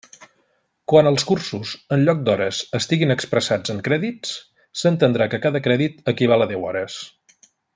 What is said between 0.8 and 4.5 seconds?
Quan els cursos, en lloc d'hores, estiguin expressats en crèdits,